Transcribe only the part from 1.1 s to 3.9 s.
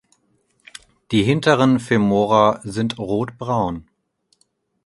Die hinteren Femora sind rotbraun.